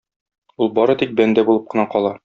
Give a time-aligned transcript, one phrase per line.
[0.65, 2.17] Ул бары тик бәндә булып кына кала.